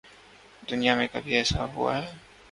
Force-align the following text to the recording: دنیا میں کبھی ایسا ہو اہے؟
دنیا 0.63 0.95
میں 0.95 1.07
کبھی 1.13 1.35
ایسا 1.35 1.65
ہو 1.73 1.87
اہے؟ 1.87 2.05